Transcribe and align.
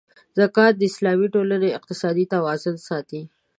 زکات 0.39 0.73
د 0.77 0.81
اسلامي 0.91 1.27
ټولنې 1.35 1.69
اقتصادي 1.77 2.25
توازن 2.33 2.75
ساتي. 2.87 3.21